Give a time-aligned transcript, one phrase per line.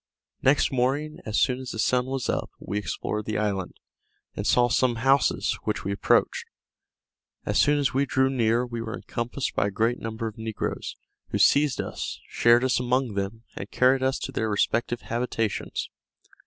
[0.41, 3.77] Next morning, as soon as the sun was up, we explored the island,
[4.35, 6.47] and saw some houses, which we approached.
[7.45, 10.95] As soon as we drew near, we were encompassed by a great number of negroes,
[11.29, 15.91] who seized us, shared us among them, and carried us to their respective habitations.